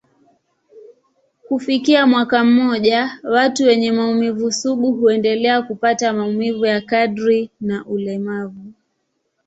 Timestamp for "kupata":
5.61-6.13